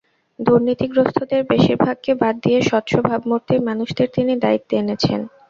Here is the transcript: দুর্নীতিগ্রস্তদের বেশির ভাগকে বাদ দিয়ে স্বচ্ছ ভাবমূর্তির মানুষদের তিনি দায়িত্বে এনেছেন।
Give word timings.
দুর্নীতিগ্রস্তদের 0.39 1.41
বেশির 1.51 1.77
ভাগকে 1.77 2.11
বাদ 2.21 2.35
দিয়ে 2.43 2.59
স্বচ্ছ 2.61 2.91
ভাবমূর্তির 3.07 3.61
মানুষদের 3.67 4.07
তিনি 4.15 4.33
দায়িত্বে 4.43 4.73
এনেছেন। 4.81 5.19